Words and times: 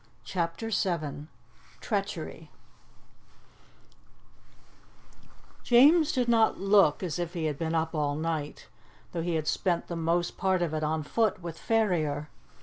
CHAPTER 0.23 0.71
VII 0.71 1.27
TREACHERY 1.79 2.49
JAMES 5.63 6.11
did 6.11 6.27
not 6.27 6.59
look 6.59 7.03
as 7.03 7.19
if 7.19 7.35
he 7.35 7.45
had 7.45 7.59
been 7.59 7.75
up 7.75 7.93
all 7.93 8.15
night, 8.15 8.67
though 9.11 9.21
he 9.21 9.35
had 9.35 9.45
spent 9.47 9.85
the 9.89 9.95
most 9.95 10.37
part 10.37 10.63
of 10.63 10.73
it 10.73 10.81
on 10.83 11.03
foot 11.03 11.43
with 11.43 11.59
Ferrier. 11.59 12.29